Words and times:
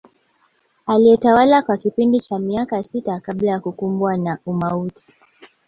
Aliyetawala 0.85 1.61
kwa 1.61 1.77
kipindi 1.77 2.19
cha 2.19 2.39
miaka 2.39 2.83
sita 2.83 3.19
kabla 3.19 3.51
ya 3.51 3.59
kukumbwa 3.59 4.17
na 4.17 4.37
umauti 4.45 5.05